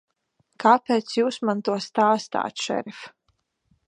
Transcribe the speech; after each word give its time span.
Kāpēc 0.63 1.11
Jūs 1.17 1.37
man 1.49 1.61
to 1.67 1.75
stāstāt, 1.89 2.65
šerif? 2.67 3.03